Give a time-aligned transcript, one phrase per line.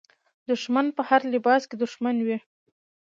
[0.49, 2.37] دښمن په هر لباس کې دښمن وي.